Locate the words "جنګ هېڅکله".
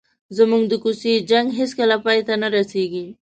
1.29-1.95